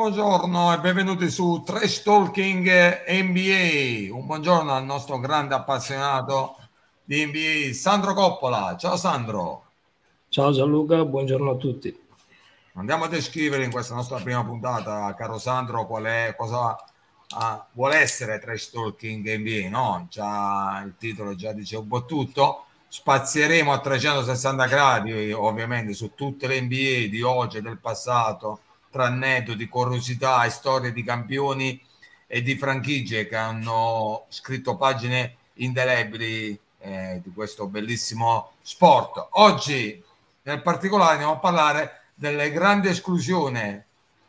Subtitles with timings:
[0.00, 4.14] Buongiorno e benvenuti su Trash Talking NBA.
[4.14, 6.56] Un buongiorno al nostro grande appassionato
[7.04, 8.76] di NBA, Sandro Coppola.
[8.78, 9.64] Ciao Sandro.
[10.30, 11.94] Ciao Gianluca, buongiorno a tutti.
[12.76, 17.96] Andiamo a descrivere in questa nostra prima puntata, caro Sandro, qual è, cosa uh, vuole
[17.96, 20.06] essere Trash Talking NBA, no?
[20.08, 22.64] Già, il titolo già dice un po' tutto.
[22.88, 29.06] Spazieremo a 360 gradi, ovviamente, su tutte le NBA di oggi e del passato tra
[29.06, 31.80] aneddoti, curiosità e storie di campioni
[32.26, 39.28] e di franchigie che hanno scritto pagine indelebili eh, di questo bellissimo sport.
[39.32, 40.02] Oggi,
[40.42, 43.82] nel particolare, andiamo a parlare delle grandi esclusioni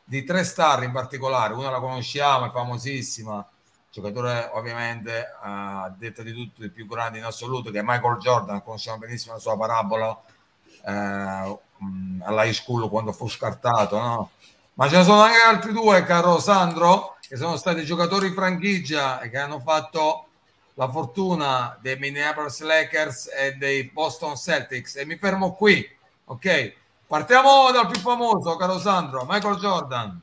[0.04, 1.54] di tre star in particolare.
[1.54, 3.48] Una la conosciamo, è famosissima,
[3.90, 8.18] giocatore ovviamente a uh, detta di tutti il più grande in assoluto, che è Michael
[8.18, 8.64] Jordan.
[8.64, 10.22] Conosciamo benissimo la sua parabola
[10.86, 11.60] eh,
[12.32, 14.32] all'high school quando fu scartato, no?
[14.74, 19.30] Ma ce ne sono anche altri due, caro Sandro, che sono stati giocatori franchigia e
[19.30, 20.26] che hanno fatto
[20.76, 24.96] la fortuna dei Minneapolis Lakers e dei Boston Celtics.
[24.96, 25.88] E mi fermo qui,
[26.26, 26.74] ok?
[27.06, 30.22] Partiamo dal più famoso, caro Sandro, Michael Jordan.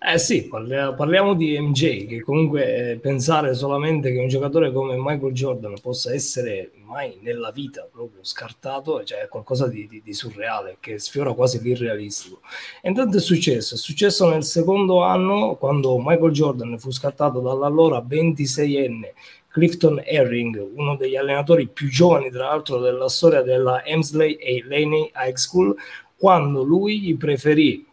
[0.00, 5.32] Eh sì, parliamo di MJ, che comunque eh, pensare solamente che un giocatore come Michael
[5.32, 10.76] Jordan possa essere mai nella vita proprio scartato, cioè è qualcosa di, di, di surreale,
[10.78, 12.42] che sfiora quasi l'irrealistico.
[12.80, 17.98] E intanto è successo, è successo nel secondo anno, quando Michael Jordan fu scartato dall'allora
[17.98, 19.14] 26enne
[19.48, 25.10] Clifton Herring, uno degli allenatori più giovani tra l'altro della storia della Emsley e Laney
[25.12, 25.74] High School,
[26.16, 27.84] quando lui gli preferì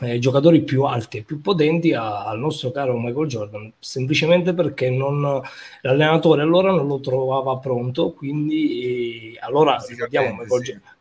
[0.00, 4.90] eh, giocatori più alti e più potenti a, al nostro caro Michael Jordan, semplicemente perché
[4.90, 5.40] non,
[5.80, 10.72] l'allenatore allora non lo trovava pronto, quindi eh, allora ricordiamo Michael sì.
[10.72, 10.94] Jordan.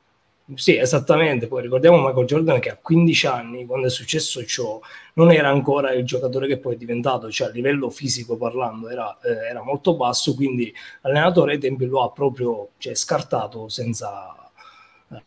[0.53, 1.47] Sì, esattamente.
[1.47, 4.79] Poi ricordiamo Michael Jordan che a 15 anni, quando è successo ciò,
[5.13, 9.17] non era ancora il giocatore che poi è diventato, cioè a livello fisico parlando era,
[9.23, 10.71] eh, era molto basso, quindi
[11.01, 14.33] l'allenatore ai tempi lo ha proprio cioè, scartato senza...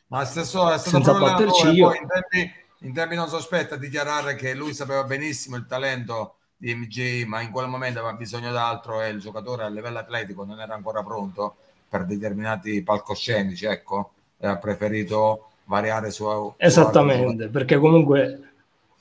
[0.07, 1.93] Ma stesso, è stato senza battere ciglio.
[1.95, 6.75] In tempi in termini non sospetta a dichiarare che lui sapeva benissimo il talento di
[6.75, 10.61] MJ, ma in quel momento aveva bisogno d'altro e il giocatore a livello atletico non
[10.61, 11.57] era ancora pronto
[11.89, 16.55] per determinati palcoscenici, ecco, e ha preferito variare su...
[16.57, 18.43] Esattamente, su perché comunque...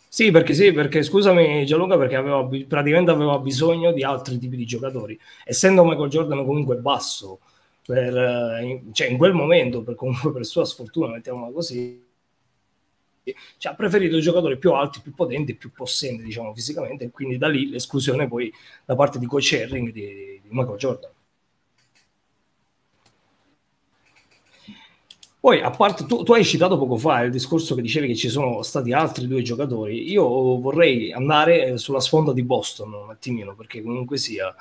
[0.09, 4.65] Sì, perché sì, perché scusami Gianluca, perché aveva, praticamente aveva bisogno di altri tipi di
[4.65, 5.19] giocatori.
[5.43, 7.39] Essendo Michael Jordan comunque basso,
[7.85, 12.06] per, eh, cioè in quel momento, per, comunque per sua sfortuna, mettiamola così,
[13.57, 17.47] cioè, ha preferito giocatori più alti, più potenti, più possenti, diciamo, fisicamente, e quindi da
[17.47, 18.53] lì l'esclusione poi
[18.85, 21.11] da parte di coach Herring di, di Michael Jordan.
[25.39, 28.27] Poi, a parte, tu, tu, hai citato poco fa il discorso che dicevi che ci
[28.27, 30.11] sono stati altri due giocatori.
[30.11, 30.25] Io
[30.59, 34.53] vorrei andare sulla sponda di Boston un attimino, perché comunque sia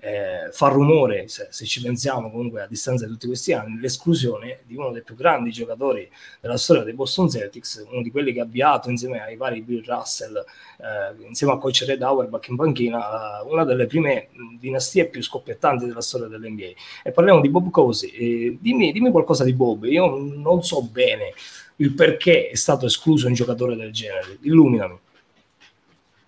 [0.00, 4.60] eh, fa rumore, se, se, ci pensiamo comunque a distanza di tutti questi anni, l'esclusione
[4.64, 6.08] di uno dei più grandi giocatori
[6.40, 9.84] della storia dei Boston Celtics, uno di quelli che ha avviato insieme ai vari Bill
[9.84, 14.28] Russell, eh, insieme a coach Red Auerbach in panchina, una delle prime
[14.58, 16.72] dinastie più scoppiettanti della storia dell'NBA.
[17.02, 17.66] E parliamo di Bob.
[18.02, 21.32] Eh, dimmi, dimmi qualcosa di Bob, io non so bene
[21.76, 24.98] il perché è stato escluso un giocatore del genere, illuminami.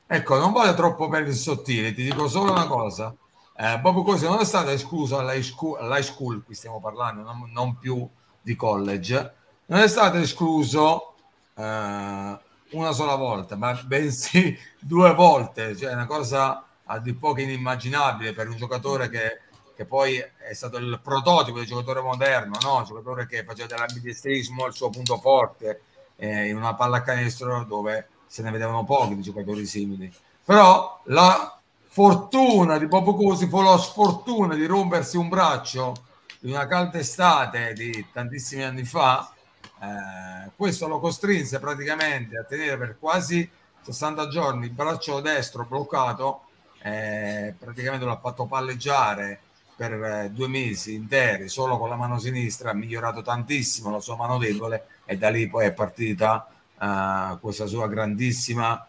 [0.06, 3.14] Ecco, non voglio troppo per il sottile, ti dico solo una cosa
[3.62, 7.76] eh, Bob Cosi non è stato escluso all'high school, school qui stiamo parlando, non, non,
[7.76, 8.08] più
[8.40, 9.34] di college,
[9.66, 11.12] non è stato escluso
[11.54, 18.32] eh, una sola volta, ma bensì due volte, cioè una cosa a di poco inimmaginabile
[18.32, 19.40] per un giocatore che,
[19.76, 22.78] che poi è stato il prototipo del giocatore moderno, no?
[22.78, 25.82] un giocatore che faceva dell'ambidestrismo il suo punto forte
[26.16, 30.10] eh, in una pallacanestro dove se ne vedevano pochi di giocatori simili.
[30.42, 31.59] Però la
[31.92, 36.04] fortuna di Bobo Cosi fu la sfortuna di rompersi un braccio
[36.42, 39.32] in una calda estate di tantissimi anni fa.
[39.80, 43.48] Eh, questo lo costrinse praticamente a tenere per quasi
[43.82, 46.42] 60 giorni il braccio destro bloccato,
[46.80, 49.40] eh, praticamente l'ha fatto palleggiare
[49.74, 54.14] per eh, due mesi interi solo con la mano sinistra, ha migliorato tantissimo la sua
[54.14, 56.46] mano debole e da lì poi è partita
[56.80, 58.86] eh, questa sua grandissima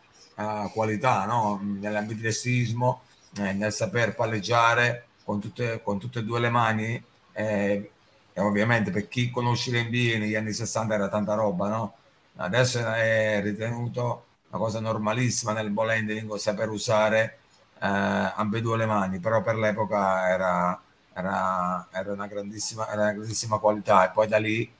[0.72, 1.60] qualità no?
[1.62, 3.02] nell'ambidestrismo,
[3.38, 7.04] eh, nel saper palleggiare con tutte, con tutte e due le mani.
[7.34, 7.92] Eh,
[8.34, 11.94] e ovviamente per chi conosce l'NBA negli anni 60 era tanta roba, no?
[12.38, 17.40] Adesso è ritenuto una cosa normalissima nel ball handling saper usare
[17.80, 20.82] eh, ambedue le mani, però per l'epoca era,
[21.14, 22.28] era, era, una
[22.90, 24.72] era una grandissima qualità e poi da lì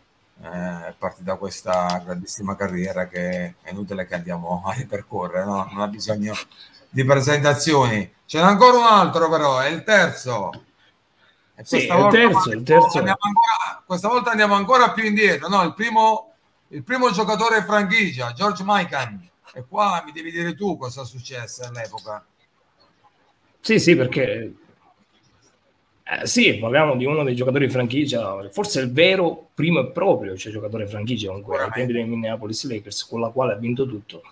[0.44, 5.68] eh, è partita questa grandissima carriera che è inutile che andiamo a ripercorrere, no?
[5.72, 6.34] non ha bisogno
[6.90, 8.12] di presentazioni.
[8.26, 10.50] Ce n'è ancora un altro però, è il terzo.
[11.56, 12.98] E sì, il terzo, il terzo.
[12.98, 15.64] Ancora, questa volta andiamo ancora più indietro, no?
[15.64, 16.34] il, primo,
[16.70, 19.30] il primo giocatore franchigia, George Mikan.
[19.54, 22.26] E qua mi devi dire tu cosa è successo all'epoca.
[23.60, 24.56] Sì, sì, perché
[26.14, 30.52] eh, sì, parliamo di uno dei giocatori franchigia, forse il vero primo e proprio cioè,
[30.52, 34.24] giocatore franchigia comunque ai tempi dei Minneapolis Lakers, con la quale ha vinto tutto.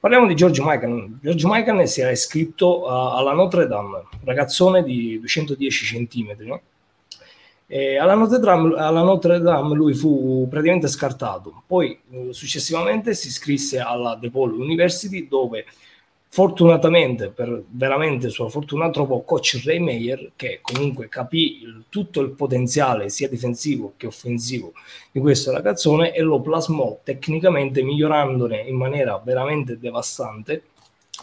[0.00, 1.18] Parliamo di George Michael.
[1.20, 6.46] George Michael si era iscritto uh, alla Notre Dame, ragazzone di 210 centimetri.
[6.46, 6.60] No?
[8.00, 11.62] Alla Notre, Dame, alla, Notre Dame, lui fu praticamente scartato.
[11.66, 15.66] Poi uh, successivamente si iscrisse alla DePaul University dove
[16.30, 22.30] Fortunatamente, per veramente sua fortuna, trovò coach Ray Meyer che comunque capì il, tutto il
[22.30, 24.72] potenziale sia difensivo che offensivo
[25.10, 30.62] di questo ragazzone e lo plasmò tecnicamente migliorandone in maniera veramente devastante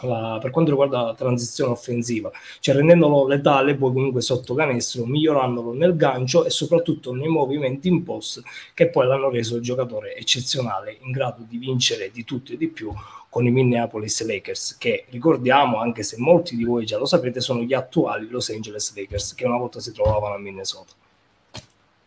[0.05, 5.73] la, per quanto riguarda la transizione offensiva, cioè rendendolo letale poi comunque sotto canestro, migliorandolo
[5.73, 8.41] nel gancio e soprattutto nei movimenti in post
[8.73, 12.67] che poi l'hanno reso il giocatore eccezionale in grado di vincere di tutto e di
[12.67, 12.91] più
[13.35, 17.63] con i Minneapolis Lakers, che ricordiamo, anche se molti di voi già lo sapete, sono
[17.63, 20.93] gli attuali Los Angeles Lakers, che una volta si trovavano a Minnesota.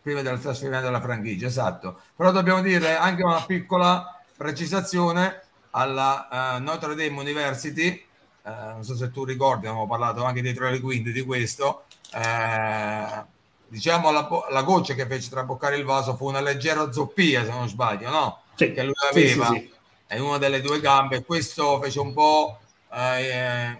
[0.01, 1.99] Prima del trasferimento della franchigia, esatto.
[2.15, 8.03] Però dobbiamo dire anche una piccola precisazione alla uh, Notre Dame University,
[8.43, 13.25] uh, non so se tu ricordi, abbiamo parlato anche dietro le quinte di questo, uh,
[13.67, 17.67] diciamo la, la, goccia che fece traboccare il vaso fu una leggera zoppia, se non
[17.67, 18.41] sbaglio, no?
[18.55, 19.45] Sì, che lui aveva.
[19.47, 19.77] Sì, sì, sì
[20.15, 21.23] in una delle due gambe.
[21.23, 22.59] Questo fece un po'
[22.91, 23.77] eh,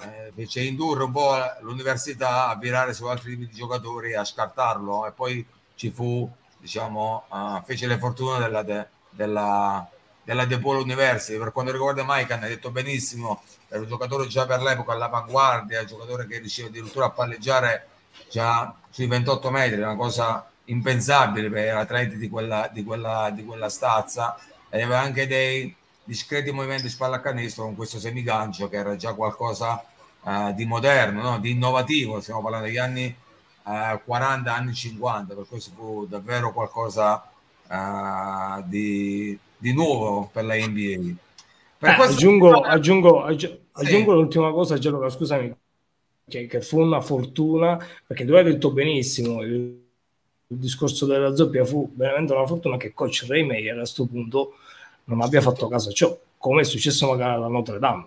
[0.00, 5.06] eh, fece indurre un po' l'università a virare su altri tipi di giocatori a scartarlo.
[5.06, 5.44] E poi
[5.74, 9.88] ci fu, diciamo, uh, fece le fortune della, de, della,
[10.24, 11.38] della DePaul University.
[11.38, 15.86] Per quanto riguarda Mike, ha detto benissimo, era un giocatore già per l'epoca all'avanguardia, un
[15.86, 17.88] giocatore che riusciva addirittura a palleggiare
[18.30, 23.68] già sui 28 metri, una cosa impensabile per atleti di quella, di quella, di quella
[23.68, 24.36] stazza
[24.70, 29.84] e aveva anche dei discreti movimenti di pallacanestro con questo semigancio che era già qualcosa
[30.22, 31.38] uh, di moderno, no?
[31.38, 33.14] di innovativo, stiamo parlando degli anni
[33.66, 37.26] eh, 40, anni 50, per questo fu davvero qualcosa
[37.68, 41.14] uh, di, di, nuovo per la NBA.
[41.78, 44.16] Per eh, aggiungo, aggiungo, aggi- aggiungo sì.
[44.16, 45.54] l'ultima cosa, Gianluca, scusami,
[46.28, 49.52] che, che, fu una fortuna, perché tu hai detto benissimo, il,
[50.46, 54.54] il discorso della zoppia fu veramente una fortuna che coach Ray Meyer a questo punto
[55.04, 58.06] non abbia fatto caso a ciò, come è successo magari alla Notre Dame,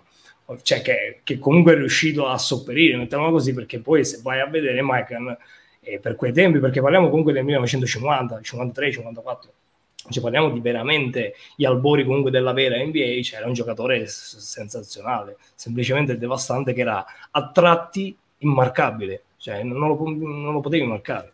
[0.62, 4.46] cioè che, che comunque è riuscito a sopperire, mettiamola così, perché poi se vai a
[4.46, 5.36] vedere Michael
[5.80, 9.52] eh, per quei tempi, perché parliamo comunque del 1950, 53, 54,
[10.10, 15.36] cioè parliamo di veramente gli albori comunque della vera NBA, cioè era un giocatore sensazionale,
[15.54, 21.32] semplicemente devastante che era a tratti immarcabile, cioè non lo, non lo potevi marcare.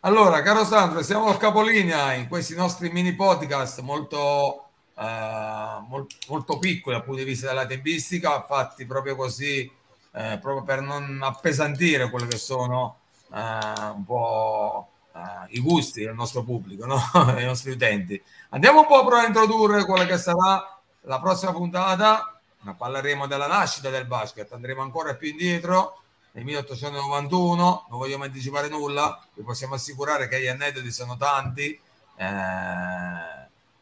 [0.00, 6.58] Allora, caro Sandro, siamo al capolinea in questi nostri mini podcast molto, eh, molto, molto
[6.58, 9.70] piccoli dal punto di vista della tempistica, fatti proprio così,
[10.12, 12.96] eh, proprio per non appesantire quelli che sono
[13.34, 17.00] eh, un po' eh, i gusti del nostro pubblico, no?
[17.34, 18.20] dei nostri utenti.
[18.50, 22.40] Andiamo un po' a introdurre quella che sarà la prossima puntata,
[22.76, 26.00] parleremo della nascita del basket, andremo ancora più indietro
[26.32, 31.78] nel 1891, non vogliamo anticipare nulla, vi possiamo assicurare che gli aneddoti sono tanti
[32.16, 32.26] eh,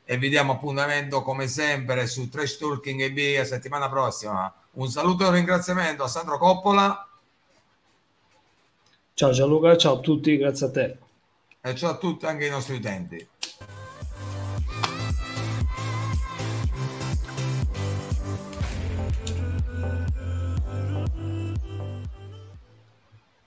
[0.05, 4.53] e vi diamo appuntamento come sempre su Trash Talking EB la settimana prossima.
[4.73, 7.07] Un saluto e un ringraziamento a Sandro Coppola.
[9.13, 10.99] Ciao Gianluca, ciao a tutti, grazie a te.
[11.61, 13.29] E ciao a tutti anche i nostri utenti.